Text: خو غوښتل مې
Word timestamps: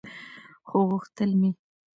خو 0.67 0.77
غوښتل 0.89 1.29
مې 1.39 1.49